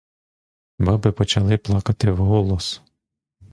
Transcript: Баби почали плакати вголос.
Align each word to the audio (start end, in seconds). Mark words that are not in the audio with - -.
Баби 0.79 1.11
почали 1.11 1.57
плакати 1.57 2.11
вголос. 2.11 2.81